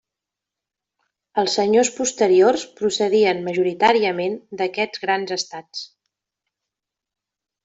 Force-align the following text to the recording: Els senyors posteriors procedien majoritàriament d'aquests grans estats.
Els 1.41 1.57
senyors 1.59 1.91
posteriors 1.97 2.63
procedien 2.79 3.43
majoritàriament 3.49 4.39
d'aquests 4.63 5.05
grans 5.05 5.35
estats. 5.37 5.85